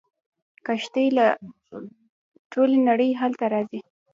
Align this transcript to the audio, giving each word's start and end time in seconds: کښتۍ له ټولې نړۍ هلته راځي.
کښتۍ 0.65 1.07
له 1.17 1.25
ټولې 2.51 2.77
نړۍ 2.89 3.09
هلته 3.21 3.45
راځي. 3.53 3.81